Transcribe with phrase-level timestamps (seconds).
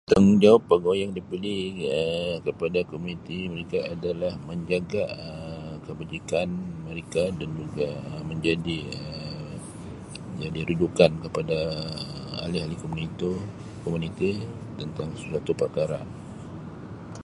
[0.09, 0.63] Tanggungjawab
[1.01, 1.59] yang diberi
[1.95, 6.47] Um kepada komuniti merika adalah menjaga Um kebajikan
[6.89, 7.87] merika dan juga
[8.29, 9.57] menjadi Um
[10.33, 11.57] menjadi rujukan kepada
[12.33, 12.75] Um ahli-ahli
[13.13, 13.45] itu-
[13.85, 14.31] komuniti,
[14.81, 16.01] tentang sesuatu parkara.